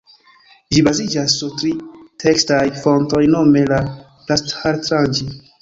[0.77, 1.73] Ĝi baziĝas sur tri
[2.25, 3.83] tekstaj fontoj nome la
[4.25, 5.33] "Prasthanatraĝi".